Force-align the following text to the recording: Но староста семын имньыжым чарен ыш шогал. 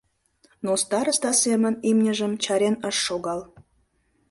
Но 0.65 0.71
староста 0.83 1.31
семын 1.43 1.73
имньыжым 1.89 2.33
чарен 2.43 2.75
ыш 2.89 2.97
шогал. 3.05 3.39